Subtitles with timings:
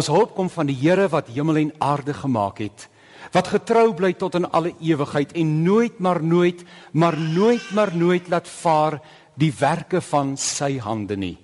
[0.00, 2.86] Ons hulp kom van die Here wat hemel en aarde gemaak het,
[3.34, 6.62] wat getrou bly tot in alle ewigheid en nooit maar nooit,
[6.96, 8.96] maar nooit maar nooit laat vaar
[9.36, 11.34] die werke van sy hande nie.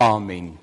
[0.00, 0.54] Amen.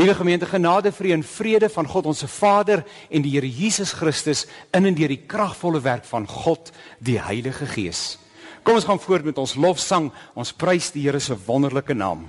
[0.00, 3.92] Liewe gemeente, genade, vrede en vrede van God ons se Vader en die Here Jesus
[3.92, 8.16] Christus in en deur die kragvolle werk van God, die Heilige Gees.
[8.64, 10.08] Kom ons gaan voort met ons lofsang.
[10.32, 12.24] Ons prys die Here se wonderlike naam.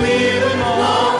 [0.00, 1.11] Leben auf.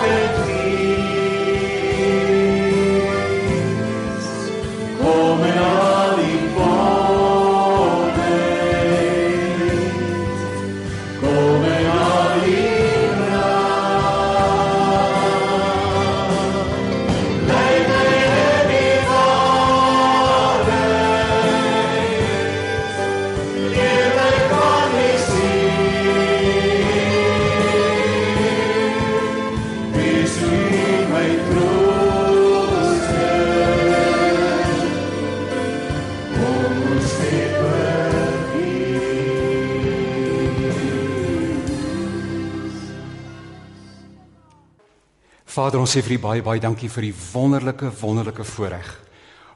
[45.73, 48.89] Vader, ons sê vir U baie baie dankie vir die wonderlike wonderlike voorreg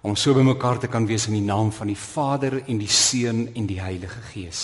[0.01, 3.43] om so bymekaar te kan wees in die naam van die Vader en die Seun
[3.53, 4.63] en die Heilige Gees.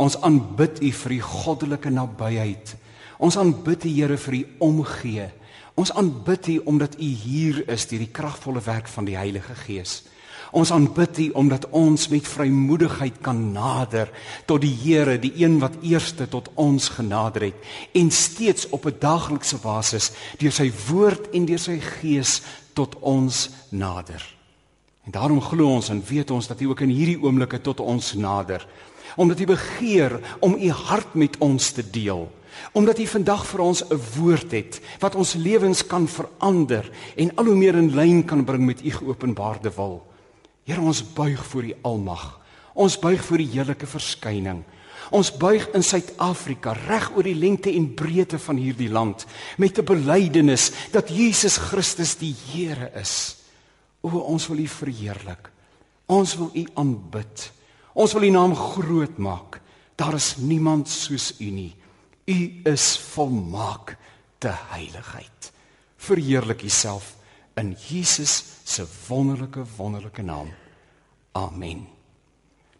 [0.00, 2.72] Ons aanbid U vir U goddelike nabyheid.
[3.20, 4.40] Ons aanbid U Here vir U
[4.70, 5.28] omgee.
[5.76, 9.98] Ons aanbid U omdat U hier is deur die kragvolle werk van die Heilige Gees.
[10.52, 14.10] Ons aanbid U omdat ons met vrymoedigheid kan nader
[14.44, 19.00] tot die Here, die een wat eerste tot ons genader het en steeds op 'n
[19.00, 22.42] daaglikse basis deur sy woord en deur sy gees
[22.74, 24.20] tot ons nader.
[25.04, 28.14] En daarom glo ons en weet ons dat U ook in hierdie oomblikke tot ons
[28.14, 28.66] nader.
[29.16, 32.30] Omdat U begeer om U hart met ons te deel.
[32.72, 37.44] Omdat U vandag vir ons 'n woord het wat ons lewens kan verander en al
[37.44, 40.11] hoe meer in lyn kan bring met U geopenbaarde wil.
[40.64, 42.26] Here ons buig voor U almag.
[42.72, 44.62] Ons buig voor die heerlike verskyning.
[45.12, 49.26] Ons buig in Suid-Afrika reg oor die lengte en breedte van hierdie land
[49.58, 53.36] met 'n belydenis dat Jesus Christus die Here is.
[54.00, 55.50] O, ons wil U verheerlik.
[56.06, 57.52] Ons wil U aanbid.
[57.94, 59.60] Ons wil U naam groot maak.
[59.96, 61.74] Daar is niemand soos U nie.
[62.26, 63.96] U is volmaak
[64.38, 65.52] te heiligheid.
[65.96, 67.21] Verheerlik U self
[67.56, 70.52] in Jesus se wonderlike wonderlike naam.
[71.32, 71.86] Amen.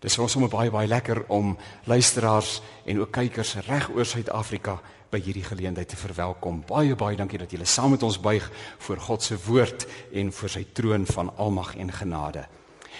[0.03, 1.55] Dis vir ons sommer baie baie lekker om
[1.87, 2.61] luisteraars
[2.91, 4.81] en ook kykers reg oor Suid-Afrika
[5.13, 6.62] by hierdie geleentheid te verwelkom.
[6.67, 8.49] Baie baie dankie dat julle saam met ons buig
[8.87, 12.47] voor God se woord en voor sy troon van almag en genade.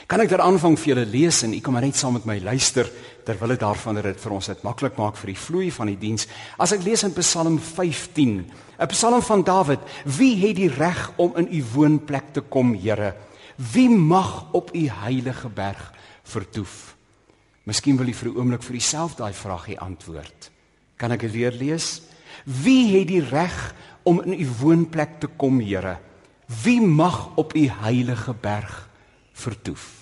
[0.07, 2.89] Kan ek daar aanvang vir julle lees en u kom net saam met my luister
[3.25, 5.99] terwyl dit daarvan dat dit vir ons dit maklik maak vir die vloei van die
[5.99, 6.27] diens.
[6.59, 11.37] As ek lees in Psalm 15, 'n Psalm van Dawid, wie het die reg om
[11.37, 13.15] in u woonplek te kom, Here?
[13.57, 16.97] Wie mag op u heilige berg vertoef?
[17.65, 20.51] Miskien wil u vir 'n oomblik vir uself daai vraag hê antwoord.
[20.97, 22.03] Kan ek dit weer lees?
[22.45, 25.99] Wie het die reg om in u woonplek te kom, Here?
[26.65, 28.89] Wie mag op u heilige berg
[29.33, 30.02] vertoef?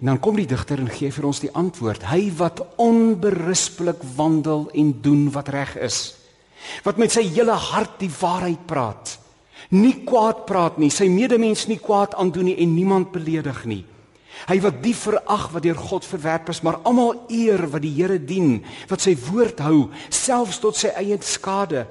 [0.00, 4.68] En dan kom die digter en gee vir ons die antwoord: Hy wat onberispelik wandel
[4.76, 6.14] en doen wat reg is.
[6.84, 9.18] Wat met sy hele hart die waarheid praat.
[9.72, 13.84] Nie kwaad praat nie, sy medemens nie kwaad aandoen nie en niemand beledig nie.
[14.46, 18.18] Hy wat die verag wat deur God verwerp is, maar almal eer wat die Here
[18.20, 18.60] dien,
[18.90, 21.86] wat sy woord hou, selfs tot sy eie skade.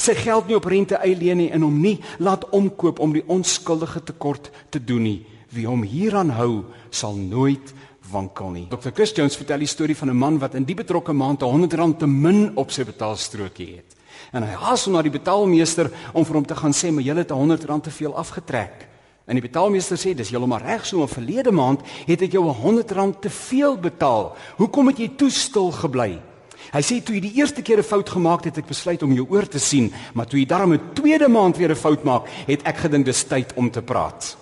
[0.00, 4.02] Sy geld nie op rente eileen nie en hom nie laat omkoop om die onskuldige
[4.08, 5.20] tekort te doen nie.
[5.52, 7.74] Wie hom hieraan hou, sal nooit
[8.10, 8.66] wankel nie.
[8.70, 8.90] Dr.
[8.94, 11.98] Chris Jones vertel die storie van 'n man wat in die betrokke maand 'n R100
[11.98, 13.96] te min op sy betaalstrokie het.
[14.32, 17.16] En hy haas hom na die betaalmeester om vir hom te gaan sê, "Maar jy
[17.16, 18.88] het R100 te veel afgetrek."
[19.26, 22.54] En die betaalmeester sê dis heeltemal reg so, maar verlede maand het ek jou 'n
[22.54, 24.36] R100 te veel betaal.
[24.56, 26.20] Hoekom het jy toe stil gebly?
[26.72, 29.12] Hy sê toe jy die eerste keer 'n fout gemaak het, het ek besluit om
[29.12, 32.26] jou oor te sien, maar toe jy daarmee 'n tweede maand weer 'n fout maak,
[32.46, 34.41] het ek gedink dis tyd om te praat.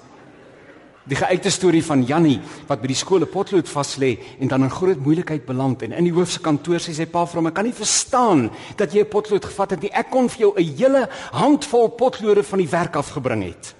[1.10, 2.36] Die geuite storie van Jannie
[2.68, 5.92] wat by die skool 'n potlood vas lê en dan in groot moeilikheid beland en
[5.92, 8.94] in die hoof se kantoor sê sy pa vir hom ek kan nie verstaan dat
[8.94, 9.90] jy 'n potlood gevat het nie.
[9.92, 13.74] Ek kon vir jou 'n hele handvol potlode van die werk afgebring het.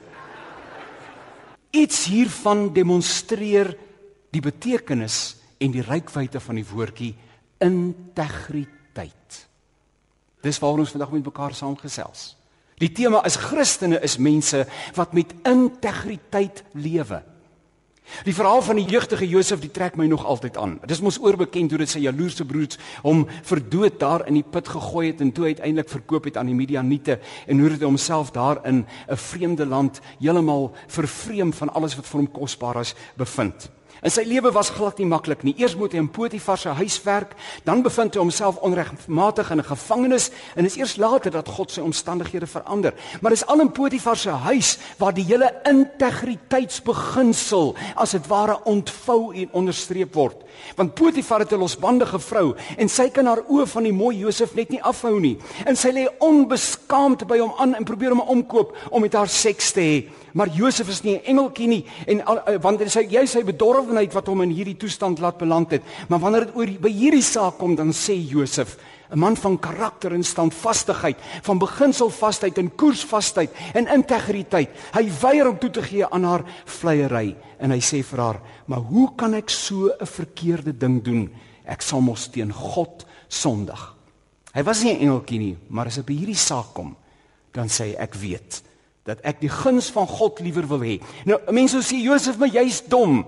[1.70, 3.76] Iets hiervan demonstreer
[4.32, 7.14] die betekenis en die rykwyte van die woordjie
[7.60, 9.46] integriteit.
[10.42, 12.39] Dis waaroor ons vandag met mekaar saamgesels.
[12.80, 14.64] Die tema is Christene is mense
[14.96, 17.20] wat met integriteit lewe.
[18.26, 20.78] Die verhaal van die jeugdige Josef, die trek my nog altyd aan.
[20.82, 24.68] Dit is mos oorbekend hoe dit sy jaloerse broers hom verdood daar in die put
[24.68, 28.64] gegooi het en toe uiteindelik verkoop het aan die Midianiete en hoe dit homself daar
[28.66, 33.70] in 'n vreemde land heeltemal vervreem van alles wat vir hom kosbaar is bevind.
[34.00, 35.54] En sy lewe was glad nie maklik nie.
[35.60, 39.64] Eers moet hy in Potifar se huis werk, dan bevind hy homself onregmatig in 'n
[39.64, 42.94] gevangenis en is eers later dat God sy omstandighede verander.
[43.20, 49.34] Maar dis al in Potifar se huis waar die hele integriteitsbeginsel as dit ware ontvou
[49.34, 50.36] en onderstreep word.
[50.76, 54.54] Want Potifar het 'n losbandige vrou en sy kan haar oë van die mooi Josef
[54.54, 55.38] net nie afhou nie.
[55.66, 59.72] En sy lê onbeskaamd by hom aan en probeer hom omkoop om met haar seks
[59.72, 60.08] te hê.
[60.32, 63.44] Maar Josef is nie 'n engeltjie nie en uh, want dit is hy jy sy
[63.90, 65.82] bedorwenheid wat hom in hierdie toestand laat beland het.
[66.08, 68.78] Maar wanneer dit oor by hierdie saak kom, dan sê Josef,
[69.10, 74.70] 'n man van karakter en standvastigheid, van beginselvasheid en koersvasheid en integriteit.
[74.92, 78.78] Hy weier om toe te gee aan haar vleiery en hy sê vir haar, "Maar
[78.78, 81.30] hoe kan ek so 'n verkeerde ding doen?
[81.66, 83.96] Ek sal mos teen God sondig."
[84.54, 86.96] Hy was nie 'n engeltjie nie, maar as dit by hierdie saak kom,
[87.52, 88.62] dan sê hy, "Ek weet."
[89.08, 90.98] Dat ek die guns van God liewer wil hê.
[91.28, 93.22] Nou mense sê Josef, maar jy's dom.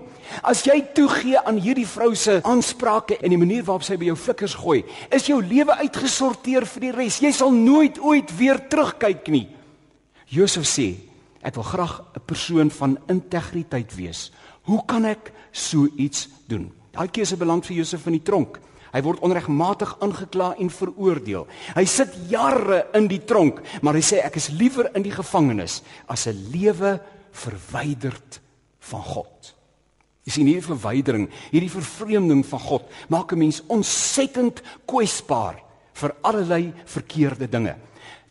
[0.45, 4.17] As jy toegee aan hierdie vrou se aansprake en die manier waarop sy by jou
[4.17, 7.19] flikkers gooi, is jou lewe uitgesorteer vir die res.
[7.21, 9.47] Jy sal nooit ooit weer terugkyk nie.
[10.33, 10.93] Josef sê,
[11.43, 14.31] ek wil graag 'n persoon van integriteit wees.
[14.63, 16.71] Hoe kan ek so iets doen?
[16.93, 18.59] Daai keuse beland vir Josef in die tronk.
[18.93, 21.47] Hy word onregmatig aangekla en veroordeel.
[21.73, 25.81] Hy sit jare in die tronk, maar hy sê ek is liewer in die gevangenis
[26.07, 26.99] as 'n lewe
[27.31, 28.39] verwyderd
[28.79, 29.53] van God.
[30.23, 35.59] Jy sien hierdie verwydering, hierdie vervreemding van God maak 'n mens ontsettend kwesbaar
[35.93, 37.75] vir allerlei verkeerde dinge.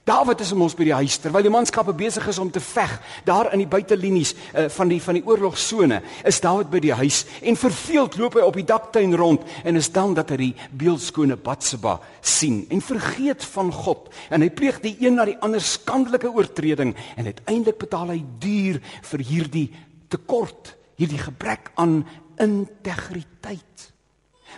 [0.03, 2.91] Dawid is mos by die huis terwyl die manskappe besig is om te veg
[3.23, 7.21] daar in die buitelinies uh, van die van die oorlogsone is Dawid by die huis
[7.39, 11.39] en verveeld loop hy op die daktuin rond en is dan dat hy die beeldskone
[11.39, 14.11] Batseba sien en vergeet van God.
[14.35, 18.83] En hy pleeg die een na die ander skandelike oortreding en uiteindelik betaal hy duur
[19.13, 19.69] vir hierdie
[20.11, 22.01] tekort hierdie gebrek aan
[22.43, 23.92] integriteit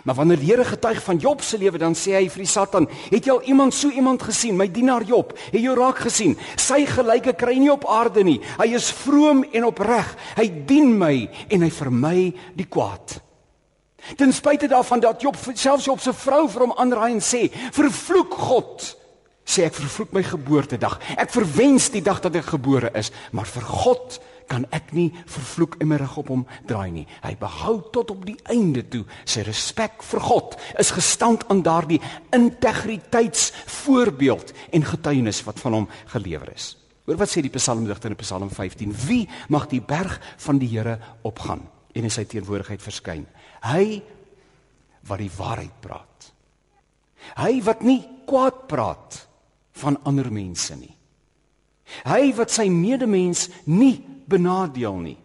[0.03, 2.87] Maar wanneer die Here getuig van Job se lewe, dan sê hy vir die Satan:
[3.09, 5.37] "Het jy al iemand so iemand gesien, my dienaar Job?
[5.51, 6.37] Het jy raak gesien?
[6.55, 8.41] Sy gelyke kry nie op aarde nie.
[8.57, 10.15] Hy is vroom en opreg.
[10.35, 13.21] Hy dien my en hy vermy die kwaad."
[14.15, 18.33] Ten spyte daarvan dat Job selfs Job se vrou vir hom aanraai en sê: "Vervloek
[18.33, 18.97] God."
[19.45, 20.99] Sê ek vervloek my geboortedag.
[21.17, 25.75] Ek verwens die dag dat ek gebore is, maar vir God kan ek nie vervloek
[25.81, 27.07] rug op hom draai nie.
[27.23, 32.01] Hy behou tot op die einde toe sy respek vir God is gestand aan daardie
[32.31, 36.77] integriteitsvoorbeeld en getuienis wat van hom gelewer is.
[37.05, 40.99] Hoor wat sê die psalmdigter in Psalm 15: Wie mag die berg van die Here
[41.21, 41.61] opgaan
[41.93, 43.25] en in sy teenwoordigheid verskyn?
[43.61, 44.01] Hy
[45.05, 46.33] wat die waarheid praat.
[47.37, 49.27] Hy wat nie kwaad praat
[49.81, 50.93] van ander mense nie.
[52.03, 55.17] Hy wat sy medemens nie benadeel nie.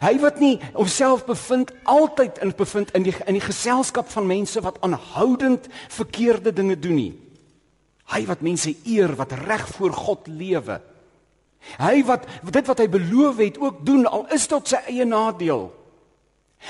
[0.00, 4.62] Hy wat nie homself bevind altyd in bevind in die in die geselskap van mense
[4.64, 7.12] wat aanhoudend verkeerde dinge doen nie.
[8.12, 10.80] Hy wat mense eer wat reg voor God lewe.
[11.80, 15.68] Hy wat dit wat hy beloof het ook doen al is tot sy eie nadeel.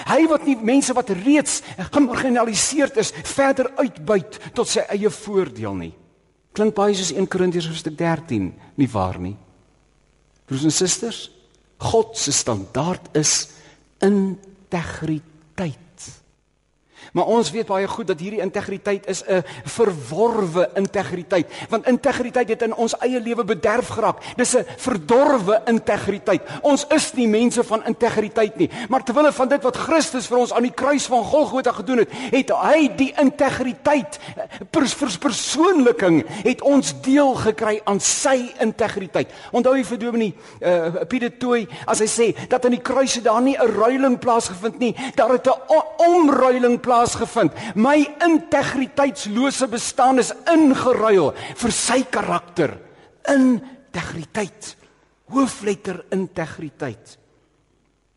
[0.05, 1.61] Hy wat nie mense wat reeds
[1.95, 5.93] gemarginaliseerd is verder uitbuit tot sy eie voordeel nie.
[6.55, 9.35] Klink baie soos 1 Korintiërs hoofstuk 13, nie waar nie?
[10.47, 11.25] Broers en susters,
[11.83, 13.51] God se standaard is
[14.05, 15.34] integriteit.
[17.15, 22.63] Maar ons weet baie goed dat hierdie integriteit is 'n verworwe integriteit, want integriteit het
[22.63, 24.19] in ons eie lewe bederf geraak.
[24.37, 26.43] Dis 'n verdorwe integriteit.
[26.63, 30.53] Ons is nie mense van integriteit nie, maar terwyl van dit wat Christus vir ons
[30.53, 34.19] aan die kruis van Golgotha gedoen het, het hy die integriteit
[34.71, 39.29] pers, pers, persoonliking het ons deel gekry aan sy integriteit.
[39.53, 43.25] Onthou jy vir Dominee uh, Pieter Tooi as hy sê dat aan die kruis het
[43.25, 47.53] daar nie 'n ruiling plaasgevind nie, daar het 'n omruiling plaas plaasgevind.
[47.77, 52.79] My integriteitslose bestaan is ingeruil vir sy karakter.
[53.29, 54.75] Integriteit.
[55.33, 57.19] Hoofletter integriteit.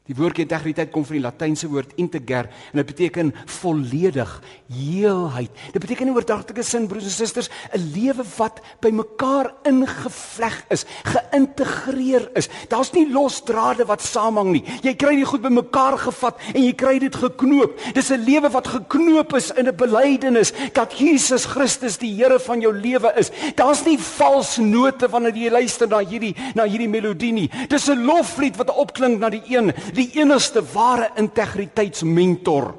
[0.08, 4.30] Die woord integriteit kom van die Latynse woord integer en dit beteken volledig,
[4.72, 5.52] heelheid.
[5.74, 10.86] Dit beteken in oordragtelike sin broers en susters 'n lewe wat by mekaar ingevleg is,
[11.04, 12.50] geïntegreer is.
[12.70, 14.64] Daar's nie losdrade wat saamhang nie.
[14.82, 17.80] Jy kry dit goed by mekaar gevat en jy kry dit geknoop.
[17.94, 22.62] Dis 'n lewe wat geknoop is in 'n belydenis dat Jesus Christus die Here van
[22.62, 23.32] jou lewe is.
[23.56, 27.50] Daar's nie vals note wanneer jy luister na hierdie na hierdie melodie nie.
[27.68, 32.72] Dis 'n loflied wat opklink na die een die enigste ware integriteitsmentor.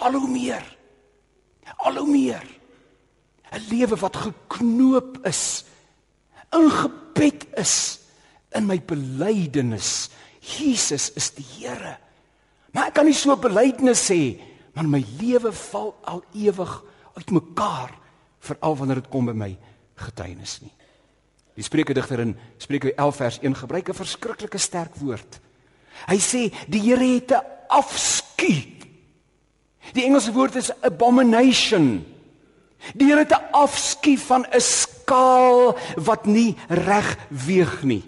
[0.00, 0.64] Al hoe meer.
[1.86, 2.46] Al hoe meer.
[3.50, 5.64] 'n Lewe wat geknoop is,
[6.54, 7.98] ingebed is
[8.54, 10.10] in my belydenis.
[10.40, 11.98] Jesus is die Here.
[12.72, 14.38] Maar ek kan nie so belydenis sê,
[14.74, 16.70] maar my lewe val al ewig
[17.18, 17.90] uitmekaar
[18.38, 19.50] veral wanneer dit kom by my
[19.98, 20.72] getuienis nie.
[21.58, 25.40] Die Spreuke-digter in Spreuke 11 vers 1 gebruik 'n verskriklike sterk woord.
[26.08, 28.62] Hy sê die Here het 'n afskuw.
[29.92, 32.04] Die Engelse woord is abomination.
[32.94, 38.04] Die Here het 'n afskuw van 'n skaal wat nie reg weeg nie.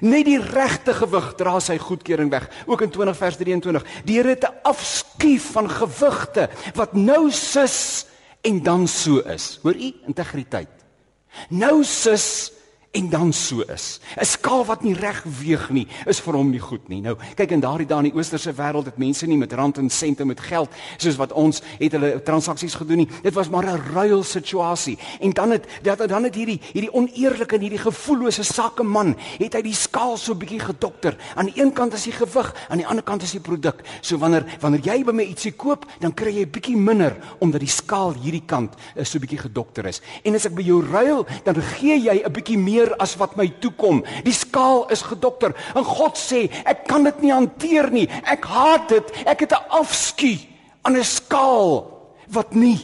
[0.00, 2.48] Net die regte gewig dra sy goedkeuring weg.
[2.66, 3.84] Ook in 20 vers 23.
[4.04, 8.06] Die Here het 'n afskuw van gewigte wat nou sis
[8.40, 9.58] en dan so is.
[9.62, 10.68] Hoor u integriteit.
[11.48, 12.52] Nou sis
[12.90, 14.00] en dan so is.
[14.16, 17.00] 'n Skaal wat nie reg weeg nie, is vir hom nie goed nie.
[17.00, 19.90] Nou, kyk in daardie dae in die oosterse wêreld het mense nie met rand en
[19.90, 23.08] sente met geld soos wat ons het hulle transaksies gedoen nie.
[23.22, 24.98] Dit was maar 'n ruil situasie.
[25.20, 29.62] En dan het dat dan het hierdie hierdie oneerlike en hierdie gevoellose sakeman, het hy
[29.62, 31.16] die skaal so bietjie gedokter.
[31.34, 33.82] Aan die een kant is die gewig, aan die ander kant is die produk.
[34.00, 37.68] So wanneer wanneer jy by my ietsie koop, dan kry jy bietjie minder omdat die
[37.68, 40.00] skaal hierdie kant is so bietjie gedokter is.
[40.24, 43.36] En as ek by jou ruil, dan gee jy 'n bietjie meer meer as wat
[43.38, 44.02] my toekom.
[44.26, 48.06] Die skaal is gedokter en God sê, ek kan dit nie hanteer nie.
[48.28, 49.12] Ek haat dit.
[49.26, 50.38] Ek het 'n afskuw
[50.82, 51.90] aan 'n skaal
[52.30, 52.78] wat nie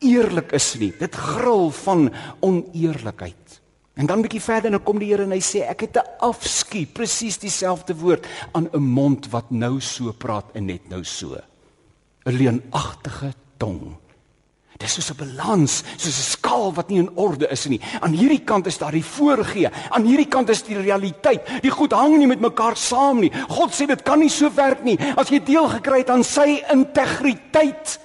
[0.00, 0.92] eerlik is nie.
[0.98, 3.60] Dit gril van oneerlikheid.
[3.94, 5.96] En dan 'n bietjie verder en dan kom die Here en hy sê ek het
[5.96, 11.04] 'n afskuw, presies dieselfde woord aan 'n mond wat nou so praat en net nou
[11.04, 11.36] so.
[12.24, 14.03] 'n Leonagtige tong.
[14.78, 17.80] Dis soos 'n balans, soos 'n skaal wat nie in orde is nie.
[18.00, 21.46] Aan hierdie kant is daar die voorgee, aan hierdie kant is die realiteit.
[21.62, 23.32] Die goed hang nie met mekaar saam nie.
[23.48, 24.98] God sê dit kan nie so werk nie.
[25.16, 27.98] As jy deel gekry het aan sy integriteit,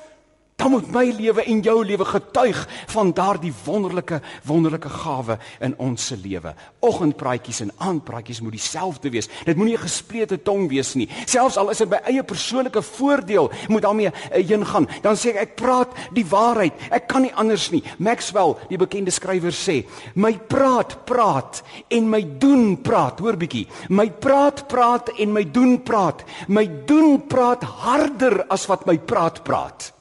[0.59, 2.61] dan moet my lewe en jou lewe getuig
[2.93, 6.53] van daardie wonderlike wonderlike gawe in ons se lewe.
[6.79, 9.29] Oggendpraatjies en aandpraatjies moet dieselfde wees.
[9.45, 11.09] Dit moenie 'n gesplete tong wees nie.
[11.25, 14.87] Selfs al is dit by eie persoonlike voordeel, moet daarmee eh, heen gaan.
[15.01, 16.73] Dan sê ek ek praat die waarheid.
[16.93, 17.83] Ek kan nie anders nie.
[17.97, 23.19] Maxwell, die bekende skrywer sê, my praat praat en my doen praat.
[23.19, 23.67] Hoor bietjie.
[23.89, 26.23] My praat praat en my doen praat.
[26.47, 29.93] My doen praat harder as wat my praat praat.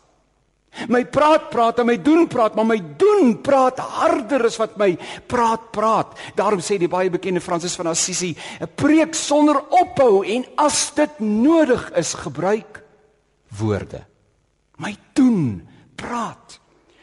[0.88, 4.92] My praat praat en my doen praat, maar my doen praat harder as wat my
[5.26, 6.12] praat praat.
[6.38, 11.18] Daarom sê die baie bekende Fransis van Assisi, 'n preek sonder ophou en as dit
[11.18, 12.82] nodig is, gebruik
[13.58, 14.04] woorde.
[14.76, 16.60] My doen praat.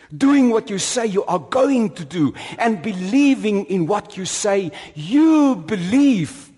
[0.09, 4.71] Doing what you say you are going to do and believing in what you say
[4.93, 6.51] you believe.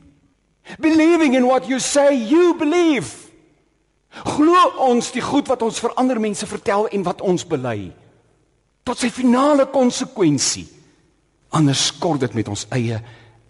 [0.79, 3.26] Believing in what you say you believe.
[4.25, 7.91] Glo ons die goed wat ons vir ander mense vertel en wat ons bely
[8.87, 10.63] tot sy finale konsekwensie.
[11.57, 13.01] Anders kort dit met ons eie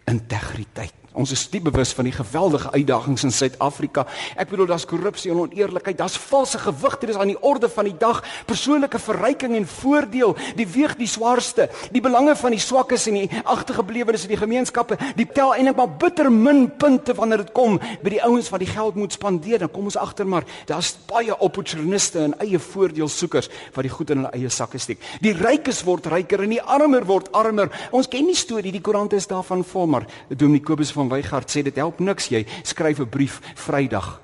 [0.09, 1.06] integriteit.
[1.17, 4.03] Ons is diep bewus van die geweldige uitdagings in Suid-Afrika.
[4.37, 7.95] Ek bedoel daar's korrupsie en oneerlikheid, daar's valse gewigte, dis aan die orde van die
[7.97, 8.19] dag.
[8.45, 11.71] Persoonlike verryking en voordeel, die weeg die swaarste.
[11.95, 15.95] Die belange van die swakkes en die agtergeblewes in die gemeenskappe, die tel eintlik maar
[16.03, 19.63] bitter min punte wanneer dit kom by die ouens wat die geld moet spandeer.
[19.65, 24.21] Dan kom ons agter maar daar's baie opportuniste en eie voordeelsoekers wat die goed in
[24.21, 25.01] hulle eie sakke steek.
[25.25, 27.73] Die rykes word ryker en die armer word armer.
[27.89, 31.49] Ons ken die storie, die koerante is daarvan vol, maar Dominee Kobus van van Weigard
[31.51, 34.19] sê dit help niks jy skryf 'n brief Vrydag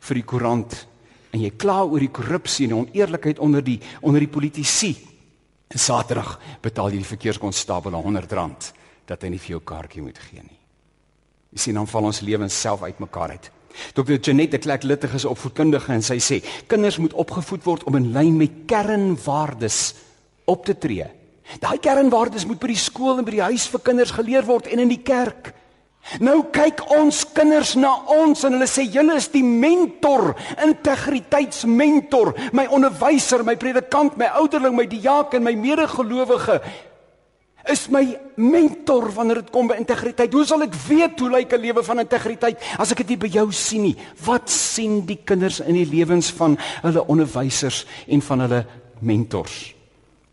[0.00, 0.86] vir die koerant
[1.32, 4.96] en jy kla oor die korrupsie en die oneerlikheid onder die onder die politici.
[5.68, 8.72] En Saterdag betaal jy die verkeerskonstabel 100 rand
[9.06, 10.58] dat hy nie vir jou kaartjie moet gee nie.
[11.52, 13.50] Jy sien dan val ons lewens self uitmekaar uit.
[13.94, 14.18] Dr.
[14.20, 18.36] Janette Klek Littig is opvoedkundige en sy sê kinders moet opgevoed word om in lyn
[18.36, 19.94] met kernwaardes
[20.46, 21.06] op te tree.
[21.60, 24.78] Daai kernwaardes moet by die skool en by die huis vir kinders geleer word en
[24.78, 25.52] in die kerk.
[26.22, 32.66] Nou kyk ons kinders na ons en hulle sê julle is die mentor, integriteitsmentor, my
[32.70, 36.60] onderwyser, my predikant, my ouderling, my diaken, my medegelowige
[37.66, 38.04] is my
[38.38, 40.32] mentor wanneer dit kom by integriteit.
[40.32, 43.30] Hoe sal ek weet hoe lyk 'n lewe van integriteit as ek dit nie by
[43.38, 43.96] jou sien nie?
[44.24, 48.66] Wat sien die kinders in die lewens van hulle onderwysers en van hulle
[49.00, 49.75] mentors?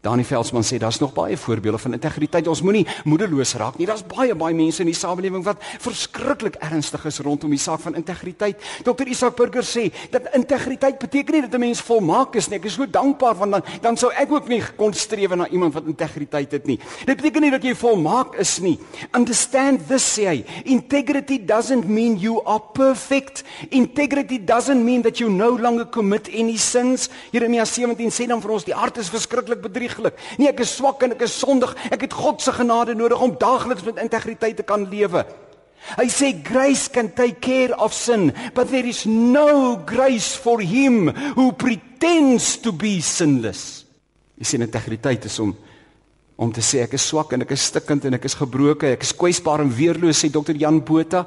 [0.04, 2.48] Dani Velsman sê daar's nog baie voorbeelde van integriteit.
[2.52, 3.86] Ons moenie moedeloos raak nie.
[3.88, 7.96] Daar's baie baie mense in die samelewing wat verskriklik ernstig is rondom die saak van
[7.96, 8.60] integriteit.
[8.84, 9.08] Dr.
[9.08, 12.60] Isak Burger sê dat integriteit beteken nie dat 'n mens volmaak is nie.
[12.60, 15.74] Ek is so dankbaar want dan dan sou ek ook nie kon streef na iemand
[15.74, 16.80] wat integriteit het nie.
[17.06, 18.80] Dit beteken nie dat jy volmaak is nie.
[19.16, 20.44] Understand this say.
[20.66, 23.44] Integrity doesn't mean you are perfect.
[23.70, 27.10] Integrity doesn't mean that you no longer commit any sins.
[27.32, 30.20] Jeremia 17 sê dan vir ons die hart is verskriklik bedrieg bedrieglik.
[30.38, 31.74] Nee, ek is swak en ek is sondig.
[31.92, 35.26] Ek het God se genade nodig om daagliks met integriteit te kan lewe.
[35.98, 41.12] Hy sê grace can take care of sin, but there is no grace for him
[41.36, 43.84] who pretends to be sinless.
[44.40, 45.56] Jy sien integriteit is om
[46.44, 49.04] om te sê ek is swak en ek is stikkend en ek is gebroken, ek
[49.06, 51.22] is kwesbaar en weerloos sê dokter Jan Botha.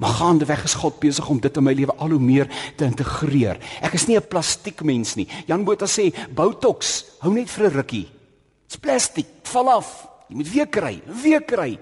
[0.00, 3.58] Maar gaandeweg is God besig om dit in my lewe al hoe meer te integreer.
[3.84, 5.28] Ek is nie 'n plastiekmens nie.
[5.46, 8.08] Jan Botha sê Botox hou net vir 'n rukkie.
[8.66, 10.08] Dit's plastiek, val af.
[10.28, 11.78] Jy moet weer kry, weer kry.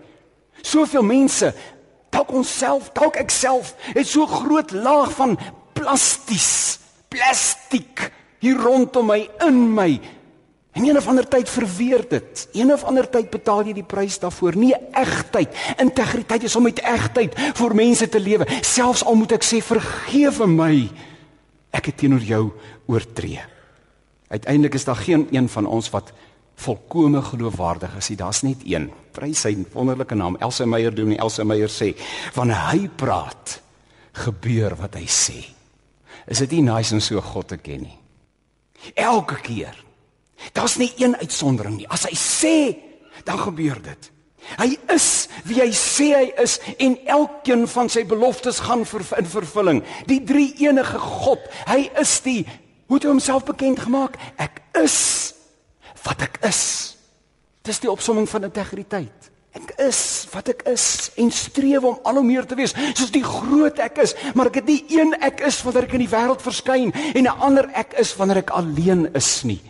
[0.63, 1.55] Soveel mense,
[2.11, 5.39] dalk onsself, dalk ek self, het so groot laag van
[5.73, 6.79] plasties,
[7.09, 10.01] plastiek hier rondom my in my
[10.79, 12.49] En een of ander tyd verweer dit.
[12.53, 14.55] Een of ander tyd betaal jy die prys daarvoor.
[14.55, 15.57] Nie egtheid.
[15.83, 18.47] Integriteit is om met egtheid vir mense te lewe.
[18.63, 20.77] Selfs al moet ek sê vergewe my.
[21.75, 22.45] Ek het teenoor jou
[22.87, 23.43] oortree.
[24.31, 26.13] Uiteindelik is daar geen een van ons wat
[26.63, 28.19] volkome geloofwaardig is nie.
[28.23, 28.87] Daar's net een.
[29.19, 30.39] Prys sy wonderlike naam.
[30.39, 31.19] Elsa Meyer doen nie.
[31.19, 31.91] Elsa Meyer sê
[32.39, 33.59] wanneer hy praat,
[34.23, 35.43] gebeur wat hy sê.
[36.31, 37.99] Is dit nie nice om so God te ken nie?
[38.95, 39.88] Elke keer
[40.53, 41.89] Daar's nie een uitsondering nie.
[41.89, 42.57] As hy sê,
[43.25, 44.13] dan gebeur dit.
[44.57, 49.29] Hy is wie hy sê hy is en elkeen van sy beloftes gaan ver, in
[49.29, 49.83] vervulling.
[50.09, 52.43] Die drie enige God, hy is die
[52.89, 54.17] hoe het hy homself bekend gemaak?
[54.41, 55.35] Ek is
[56.07, 56.63] wat ek is.
[57.67, 59.29] Dis die opsomming van integriteit.
[59.59, 60.01] Ek is
[60.33, 64.01] wat ek is en streef om al hoe meer te wees soos die groot ek
[64.05, 67.25] is, maar ek het nie een ek is wanneer ek in die wêreld verskyn en
[67.25, 69.61] 'n ander ek is wanneer ek alleen is nie.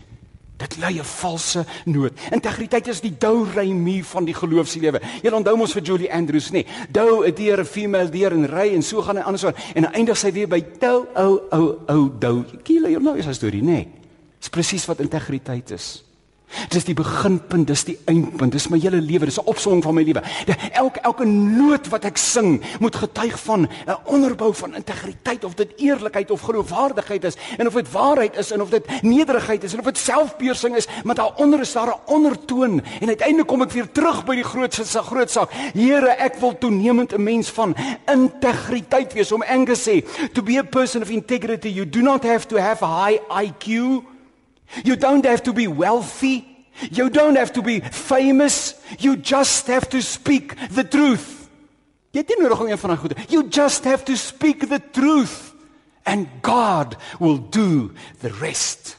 [0.58, 2.12] Dit lei 'n valse noot.
[2.30, 5.00] Integriteit is die dou reimi van die geloofslewe.
[5.22, 6.66] Jy onthou mos vir Julie Andrews, nê?
[6.90, 9.82] Dou 'n dier, 'n female dier en ry en so gaan hy anders aan en
[9.82, 12.44] dan eindig sy weer by dou ou ou ou dou.
[12.62, 13.86] Kiele, jy nou is 'n storie, nê?
[14.38, 16.07] Dis presies wat integriteit is.
[16.72, 20.02] Dis die beginpunt, dis die eindpunt, dis my hele lewe, dis 'n opsomming van my
[20.02, 20.22] lewe.
[20.72, 25.72] Elke elke noot wat ek sing, moet getuig van 'n onderbou van integriteit of dit
[25.76, 29.78] eerlikheid of geloofwaardigheid is en of dit waarheid is en of dit nederigheid is en
[29.78, 33.90] of dit selfbeheersing is, maar daaronder is daar 'n ondertoon en uiteindelik kom ek weer
[33.92, 35.52] terug by die grootste se groot saak.
[35.74, 37.74] Here, ek wil toenemend 'n mens van
[38.06, 42.46] integriteit wees om Angus sê, to be a person of integrity, you do not have
[42.46, 44.02] to have a high IQ
[44.84, 46.44] You don't have to be wealthy.
[46.90, 48.74] You don't have to be famous.
[48.98, 51.34] You just have to speak the truth.
[52.12, 53.16] Jy het nie nodig om een van daai goede.
[53.28, 55.52] You just have to speak the truth
[56.08, 58.96] and God will do the rest.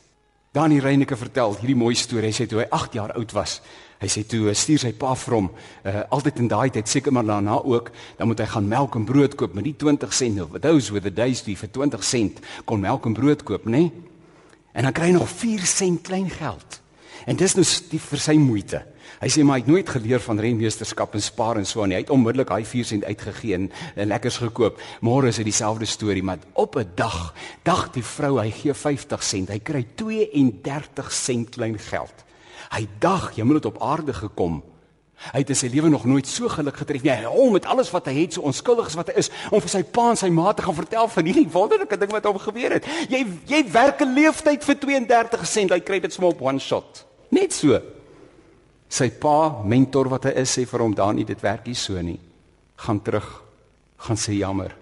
[0.54, 2.30] Dani Reyneke vertel hierdie mooi storie.
[2.30, 3.60] Hy sê toe hy 8 jaar oud was,
[4.02, 7.28] hy sê toe stuur sy pa vir hom, uh, altyd in daai tyd seker maar
[7.28, 10.62] daarna ook, dan moet hy gaan melk en brood koop met die 20 sent.
[10.62, 13.90] Those were the days toe vir 20 sent kon melk en brood koop, nê?
[13.90, 14.09] Nee?
[14.80, 16.78] En dan kry hy nog 4 sent klein geld.
[17.28, 18.80] En dis nou die vir sy moeite.
[19.20, 21.98] Hy sê maar hy het nooit geleer van renmeesterskap en spaar en so aan nie.
[21.98, 23.66] Hy het onmiddellik daai 4 sent uitgegee en,
[24.00, 24.80] en lekkers gekoop.
[25.04, 27.34] Môre is dit dieselfde storie, maar op 'n dag,
[27.68, 29.52] dag die vrou, hy gee 50 sent.
[29.52, 32.24] Hy kry 32 sent klein geld.
[32.72, 34.64] Hy dag, jy moet dit op aarde gekom.
[35.20, 37.12] Hy het in sy lewe nog nooit so geluk getref nie.
[37.12, 39.72] Hy hom met alles wat hy het, so onskuldig as wat hy is, om vir
[39.74, 42.78] sy pa en sy ma te gaan vertel van hierdie wonderlike ding wat hom gebeur
[42.78, 42.88] het.
[43.12, 47.06] Jy jy werk 'n leeftyd vir 32 sent, hy kry dit sommer op one shot.
[47.32, 47.82] Net so.
[48.90, 52.02] Sy pa, mentor wat hy is, sê vir hom dan nie dit werk nie so
[52.02, 52.20] nie.
[52.78, 53.44] Gaan terug.
[53.98, 54.74] Gaan sê jammer.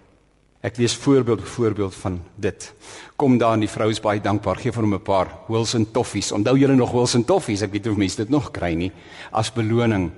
[0.62, 2.72] Ek lees voorbeeld voorbeeld van dit.
[3.16, 4.56] Kom daar en die vrou is baie dankbaar.
[4.56, 6.32] Gee vir hom 'n paar Wilson toffies.
[6.32, 7.62] Onthou julle nog Wilson toffies?
[7.62, 8.92] Ek weet nie of mense dit nog kry nie
[9.32, 10.10] as beloning.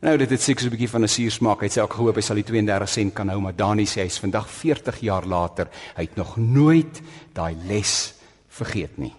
[0.00, 1.60] Nou dit het seker so 'n bietjie van 'n suursmaak.
[1.60, 4.18] Hy sê ook gehoop hy sal die 32 sent kan hou, maar Dani sê hy's
[4.18, 7.00] vandag 40 jaar later, hy het nog nooit
[7.32, 8.14] daai les
[8.48, 9.14] vergeet nie.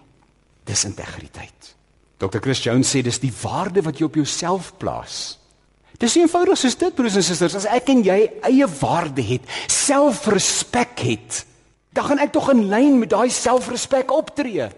[0.64, 1.76] Dis integriteit.
[2.18, 2.38] Dr.
[2.38, 5.38] Chris Jones sê dis die waarde wat jy op jouself plaas.
[5.98, 10.98] Dis eenvoudig soos dit broers en susters, as ek en jy eie waarde het, selfrespek
[10.98, 11.46] het,
[11.92, 14.70] dan gaan ek tog in lyn met daai selfrespek optree.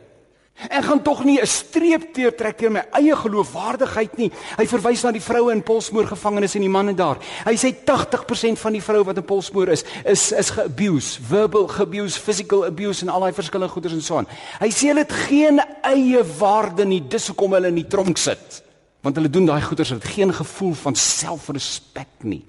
[0.55, 4.31] Ek gaan tog nie 'n streep teertrek teen my eie geloofwaardigheid nie.
[4.57, 7.19] Hy verwys na die vroue in Polsmoor gevangenes en die manne daar.
[7.45, 12.21] Hy sê 80% van die vroue wat in Polsmoor is, is is geabuse, verbal abuse,
[12.21, 14.29] physical abuse en al daai verskillende goeders en so aan.
[14.61, 18.63] Hy sê hulle het geen eie waarde nie, dis hoekom hulle in die tronk sit.
[19.03, 22.45] Want hulle doen daai goeders met geen gevoel van selfrespek nie.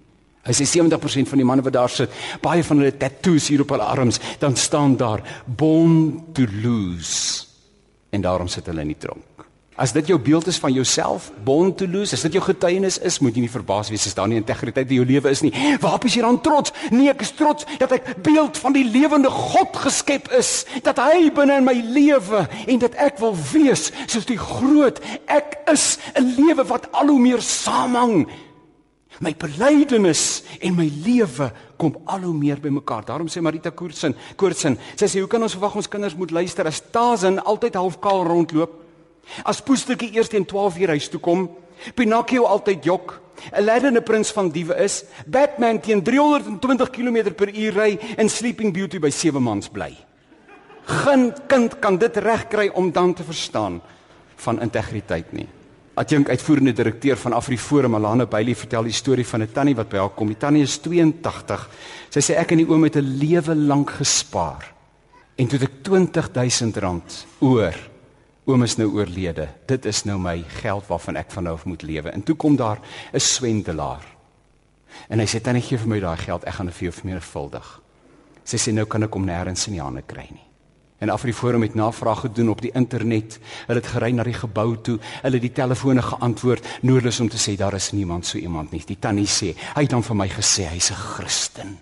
[0.45, 2.09] Hy sê 70% van die manne wat daar sit,
[2.41, 7.54] baie van hulle tattoos hier op hulle arms, dan staan daar born to lose
[8.15, 9.45] en daarom sit hulle in die tronk.
[9.75, 13.17] As dit jou beeld is van jouself, born to lose, as dit jou getuienis is,
[13.19, 15.51] moet jy nie verbaas wees as daar nie integriteit in jou lewe is nie.
[15.83, 16.71] Waarop is jy dan trots?
[16.95, 21.27] Nee, ek is trots dat ek beeld van die lewende God geskep is, dat hy
[21.35, 26.23] binne in my lewe en dat ek wil wees soos die groot ek is, 'n
[26.39, 28.23] lewe wat al hoe meer samehang
[29.23, 33.05] My belydenis en my lewe kom al hoe meer bymekaar.
[33.05, 36.67] Daarom sê Marita Koortsen, Koortsen, sy sê hoe kan ons verwag ons kinders moet luister
[36.67, 38.81] as Tarzan altyd halfkaal rondloop?
[39.43, 41.47] As Poestertjie eers teen 12 uur huis toe kom,
[41.95, 43.19] Pinocchio altyd jok,
[43.51, 49.09] Aladdin 'n prins van diewe is, Batman teen 320 km/h ry en Sleeping Beauty by
[49.09, 49.95] sewe maans bly.
[50.85, 53.81] Geen kind kan dit regkry om dan te verstaan
[54.35, 55.47] van integriteit nie.
[55.95, 59.97] Adjunk uitvoerende direkteur van Afriforum Alana Bailey vertel die storie van 'n tannie wat by
[59.97, 60.27] haar kom.
[60.27, 61.69] Die tannie is 82.
[62.09, 64.73] Sy sê ek en die oom het 'n lewe lank gespaar.
[65.37, 67.75] En toe het ek R20000 oor.
[68.45, 69.47] Oom is nou oorlede.
[69.65, 72.09] Dit is nou my geld waarvan ek van nou af moet lewe.
[72.09, 72.79] En toe kom daar
[73.13, 74.05] 'n swendelaar.
[75.09, 77.81] En hy sê tannie gee vir my daai geld, ek gaan dit vir jou vermenigvuldig.
[78.43, 80.44] Sy sê nou kan ek hom nêrens in die hande kry nie.
[80.97, 83.39] En af die forum het navraag gedoen op die internet.
[83.67, 84.95] Hulle het gery na die gebou toe.
[85.21, 88.83] Hulle het die telefone geantwoord noodloos om te sê daar is niemand so iemand nie.
[88.85, 91.77] Die tannie sê, hy het dan vir my gesê hy's 'n Christen.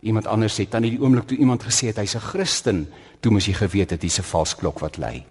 [0.00, 2.88] Iemand anders sê tannie die oomblik toe iemand gesê het hy's 'n Christen,
[3.20, 5.24] toe moes jy geweet het dis 'n valsklok wat lui.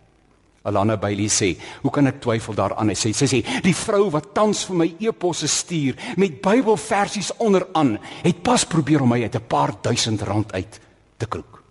[0.64, 4.34] Alana Bailey sê, "Hoe kan ek twyfel daaraan?" Sy sê, sy sê, "Die vrou wat
[4.34, 9.48] tans vir my e-posse stuur met Bybelversies onderaan, het pas probeer om my uit 'n
[9.48, 10.80] paar duisend rand uit
[11.18, 11.65] te kroek."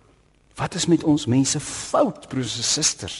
[0.55, 3.17] Wat is met ons mense fout, broers en susters?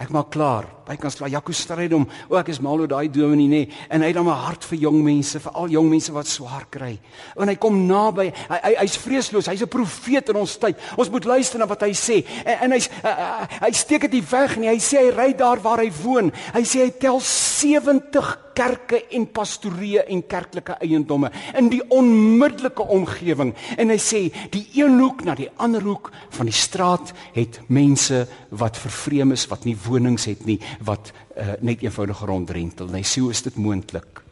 [0.00, 0.66] Ek maak klaar.
[0.84, 1.30] Bykans klaar.
[1.30, 3.62] Jaco stryd om, o, ek is mal oor daai dominee nê.
[3.88, 6.66] En hy het dan 'n hart vir jong mense, vir al jong mense wat swaar
[6.70, 6.98] kry.
[7.36, 8.32] En hy kom naby.
[8.48, 9.46] Hy hy hy's vreesloos.
[9.46, 10.76] Hy's 'n profeet in ons tyd.
[10.96, 12.24] Ons moet luister na wat hy sê.
[12.44, 14.68] En, en hy's uh, uh, hy steek dit weg nie.
[14.68, 16.32] Hy sê hy ry daar waar hy woon.
[16.52, 23.52] Hy sê hy tel 70 kerke en pastorieë en kerklike eiendomme in die onmiddellike omgewing
[23.76, 24.22] en hy sê
[24.54, 29.46] die een hoek na die ander hoek van die straat het mense wat vervreem is
[29.50, 33.42] wat nie wonings het nie wat uh, net eenvoudig rondrentel en hy sê hoe is
[33.42, 34.22] dit moontlik?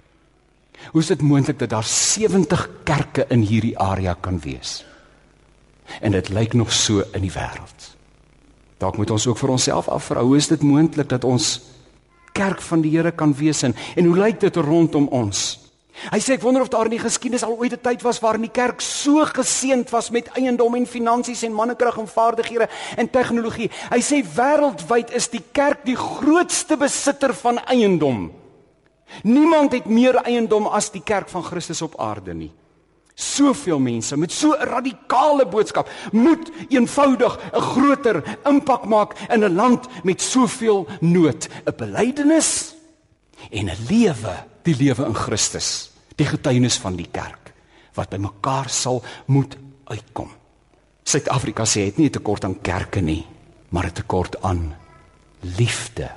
[0.91, 4.85] Hoe is dit moontlik dat daar 70 kerke in hierdie area kan wees?
[6.01, 7.97] En dit lyk nog so in die wêreld.
[8.79, 11.61] Dalk moet ons ook vir onsself afvra hoe is dit moontlik dat ons
[12.33, 15.62] kerk van die Here kan wees en, en hoe lyk dit rondom ons?
[16.11, 18.43] Hy sê ek wonder of daar in die geskiedenis al ooit 'n tyd was waarin
[18.43, 23.71] die kerk so geseënd was met eiendom en finansies en mannekrag en vaardighede en tegnologie.
[23.91, 28.33] Hy sê wêreldwyd is die kerk die grootste besitter van eiendom.
[29.23, 32.53] Niemand het meer eiendom as die kerk van Christus op aarde nie.
[33.15, 39.55] Soveel mense met so 'n radikale boodskap moet eenvoudig 'n groter impak maak in 'n
[39.55, 42.75] land met soveel nood, 'n belydenis
[43.51, 47.53] en 'n lewe, die lewe in Christus, die getuienis van die kerk
[47.95, 50.31] wat by mekaar sal moet uitkom.
[51.05, 53.27] Suid-Afrika sê het nie 'n tekort aan kerke nie,
[53.69, 54.75] maar 'n tekort aan
[55.41, 56.11] liefde.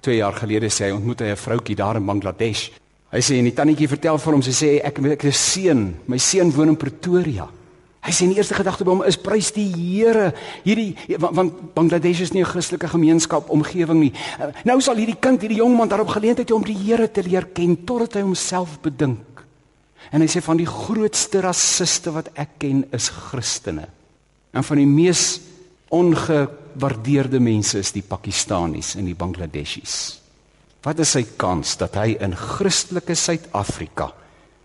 [0.00, 2.70] 2 jaar gelede sê hy ontmoet hy 'n vroutjie daar in Bangladesh
[3.12, 6.16] Hy sê en die tannetjie vertel vir hom sy sê ek ek is seun, my
[6.16, 7.44] seun woon in Pretoria.
[8.02, 10.32] Hy sê die eerste gedagte by hom is prys die Here.
[10.64, 14.12] Hierdie want, Bangladesh is nie 'n Christelike gemeenskap omgewing nie.
[14.40, 17.22] Uh, nou sal hierdie kind, hierdie jong man daarop geleentheid hê om die Here te
[17.22, 19.44] leer ken totdat hy homself bedink.
[20.10, 23.86] En hy sê van die grootste rassiste wat ek ken is Christene.
[24.52, 25.40] En van die mees
[25.88, 30.20] ongewaardeerde mense is die Pakistanis en die Bangladeshis.
[30.82, 34.12] Wat is sy kans dat hy in Christelike Suid-Afrika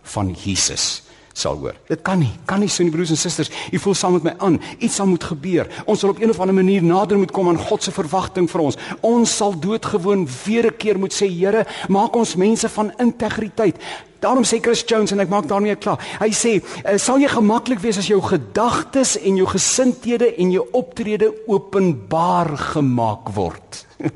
[0.03, 1.06] van Jesus
[1.37, 1.77] sal hoor?
[1.87, 3.51] Dit kan nie, kan nie so nie broers en susters.
[3.71, 4.59] U voel saam met my aan.
[4.79, 5.69] Iets sal moet gebeur.
[5.85, 8.65] Ons sal op een of ander manier nader moet kom aan God se verwagting vir
[8.65, 8.79] ons.
[9.05, 13.75] Ons sal doodgewoon weer 'n keer moet sê, Here, maak ons mense van integriteit.
[14.19, 15.99] Daarom sê Chris Jones en ek maak daarmee klaar.
[16.19, 20.67] Hy sê, eh, "Sal jy gemaklik wees as jou gedagtes en jou gesindhede en jou
[20.71, 23.85] optrede openbaar gemaak word?"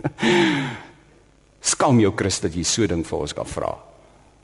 [1.62, 3.91] Skam jou Christus dat jy so ding vir ons kan vra.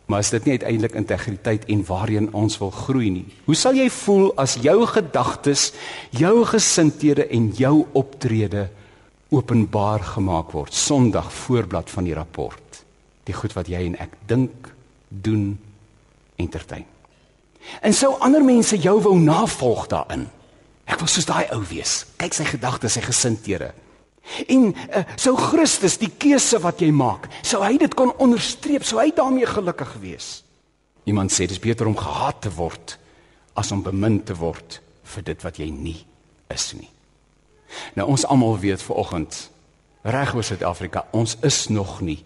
[0.07, 3.25] Maar is dit nie uiteindelik integriteit en waarheen ons wil groei nie?
[3.45, 5.73] Hoe sal jy voel as jou gedagtes,
[6.15, 8.69] jou gesindhede en jou optrede
[9.35, 12.83] openbaar gemaak word Sondag voorblad van die rapport?
[13.27, 14.71] Die goed wat jy en ek dink,
[15.09, 15.57] doen,
[16.39, 16.87] entertain.
[17.83, 20.23] En sou ander mense jou wou navolg daarin?
[20.87, 22.05] Ek wil soos daai ou wees.
[22.15, 23.73] Kyk sy gedagtes, sy gesindhede.
[24.47, 28.99] En uh, sou Christus die keuse wat jy maak, sou hy dit kon onderstreep, sou
[29.01, 30.29] hy daarmee gelukkig wees.
[31.07, 32.97] Iemand sê dis beter om gehaat te word
[33.57, 34.81] as om bemin te word
[35.15, 35.99] vir dit wat jy nie
[36.53, 36.89] is nie.
[37.95, 39.47] Nou ons almal weet vanoggend
[40.07, 42.19] reg oor Suid-Afrika, ons is nog nie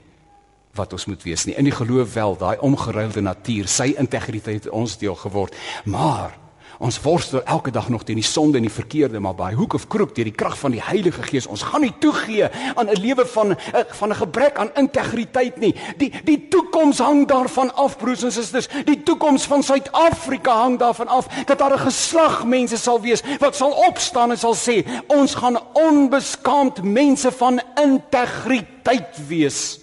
[0.77, 1.55] wat ons moet wees nie.
[1.59, 6.37] In die geloof wel, daai omgeruilde natuur, sy integriteit het ons deel geword, maar
[6.81, 9.83] Ons worstel elke dag nog teen die sonde en die verkeerde, maar by hoek of
[9.91, 13.25] krook deur die krag van die Heilige Gees, ons gaan nie toegee aan 'n lewe
[13.25, 15.75] van eh, van 'n gebrek aan integriteit nie.
[15.97, 18.67] Die die toekoms hang daarvan af, broers en susters.
[18.85, 23.55] Die toekoms van Suid-Afrika hang daarvan af dat daar 'n geslag mense sal wees wat
[23.55, 29.79] sal opstaan en sal sê, ons gaan onbeskaamd mense van integriteit wees.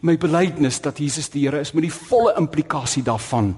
[0.00, 3.56] My belydenis dat Jesus die Here is met die volle implikasie daarvan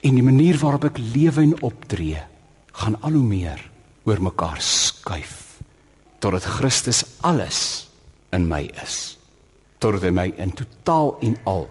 [0.00, 2.31] en die manier waarop ek lewe en optree
[2.72, 3.70] gaan al hoe meer
[4.04, 5.42] oor mekaar skuif
[6.22, 7.88] totdat Christus alles
[8.30, 9.18] in my is.
[9.82, 11.64] Totdat hy my in totaal en al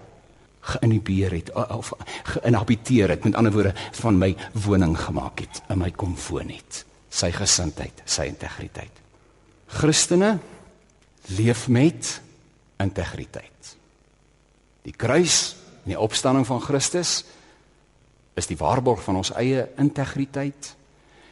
[0.62, 1.94] geïnhibeer het of
[2.36, 4.34] geïnhabiteer het met ander woorde van my
[4.66, 6.84] woning gemaak het in my kom woon het.
[7.10, 9.00] Sy gesindheid sy integriteit.
[9.72, 10.36] Christene
[11.38, 12.20] leef met
[12.82, 13.76] integriteit.
[14.84, 17.22] Die kruis en die opstanding van Christus
[18.38, 20.76] is die waarborg van ons eie integriteit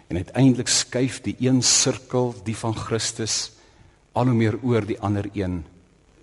[0.09, 3.51] En uiteindelik skuif die een sirkel, die van Christus,
[4.17, 5.61] al hoe meer oor die ander een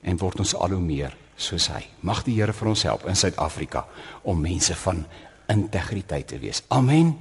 [0.03, 1.85] en word ons al hoe meer soos hy.
[2.01, 3.85] Mag die Here vir ons help in Suid-Afrika
[4.27, 5.05] om mense van
[5.53, 6.62] integriteit te wees.
[6.75, 7.14] Amen.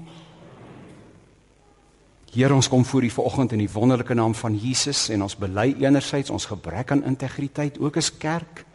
[2.36, 5.70] Here, ons kom voor U vanoggend in die wonderlike naam van Jesus en ons bely
[5.80, 8.66] enerzijds ons gebrek aan integriteit ook as kerk,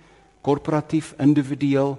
[0.41, 1.99] korporatief, individueel.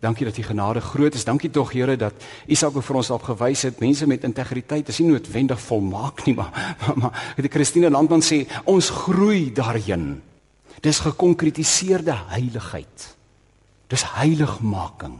[0.00, 1.24] Dankie dat U genade groot is.
[1.24, 2.14] Dankie tog Here dat
[2.46, 6.34] U self vir ons op gewys het mense met integriteit is nie noodwendig volmaak nie,
[6.38, 6.52] maar
[6.86, 10.20] maar, maar die Christine Landman sê ons groei daarin.
[10.80, 13.08] Dis gekonkretiseerde heiligheid.
[13.90, 15.18] Dis heiligmaking.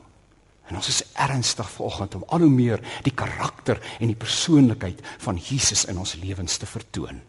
[0.68, 5.40] En ons is ernstig vanoggend om al hoe meer die karakter en die persoonlikheid van
[5.40, 7.22] Jesus in ons lewens te vertoon.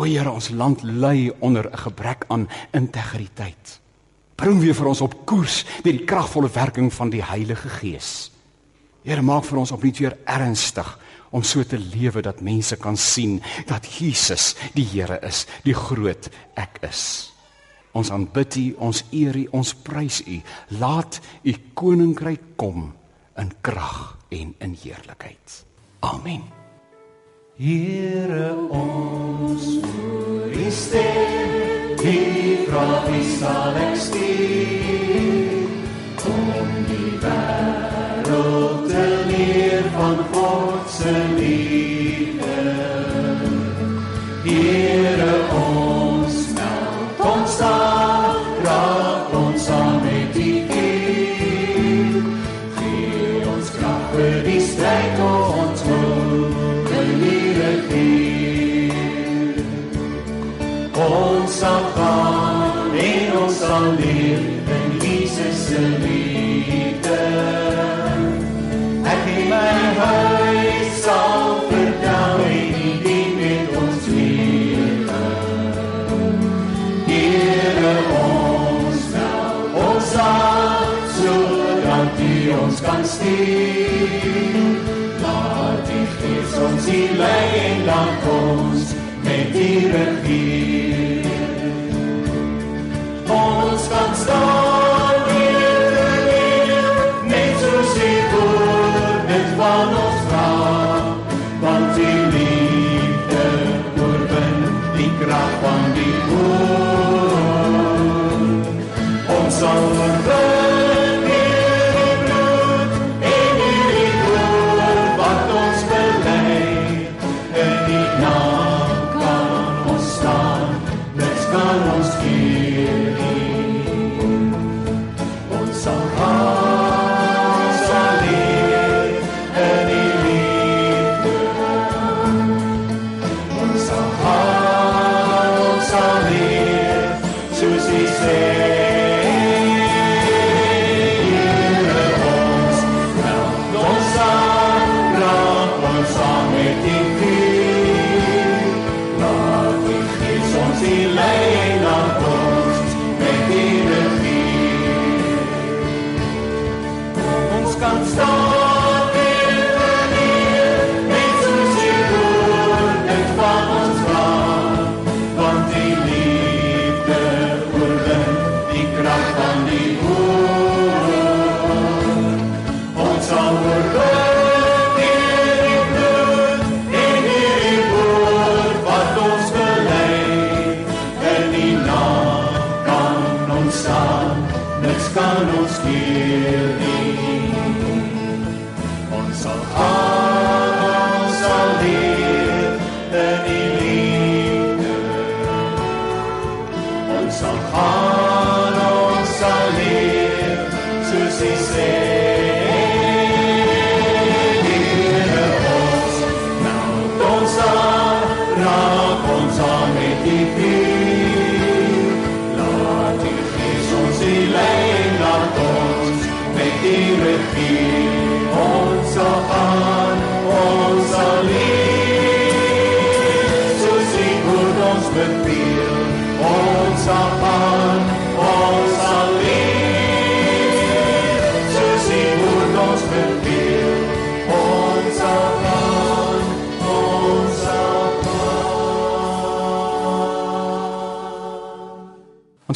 [0.00, 3.80] O Here, ons land ly onder 'n gebrek aan integriteit.
[4.40, 8.30] Bring weer vir ons op koers deur die kragvolle werking van die Heilige Gees.
[9.04, 10.88] Here, maak vir ons opnuut weer ernstig
[11.30, 16.30] om so te lewe dat mense kan sien dat Jesus die Here is, die groot
[16.56, 17.02] ek is.
[17.92, 20.38] Ons aanbid U, ons eer U, ons prys U.
[20.80, 22.90] Laat U koninkryk kom
[23.40, 25.56] in krag en in heerlikheid.
[26.06, 26.44] Amen.
[27.60, 31.69] Here ons voor U stem,
[32.02, 35.66] die vra wie sal ek stuur?
[36.22, 42.58] Kom die wêreld te leer van God se liefde.
[44.44, 45.19] Here
[82.50, 84.56] U ons kan stuur.
[85.22, 91.30] Laat die Gees ons hier lei en laat ons met U regeer.
[93.30, 94.69] Ons kan staan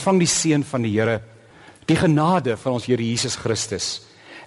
[0.05, 1.15] Ontvang die seën van die Here,
[1.89, 4.03] die genade van ons Here Jesus Christus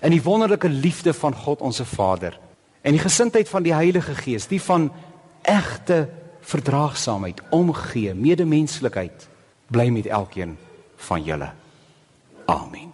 [0.05, 2.35] en die wonderlike liefde van God ons Vader
[2.85, 4.91] en die gesindheid van die Heilige Gees, die van
[5.41, 6.03] egte
[6.45, 9.25] verdraagsaamheid, omgee, medemenslikheid
[9.73, 10.53] bly met elkeen
[11.09, 11.49] van julle.
[12.45, 12.86] Amen.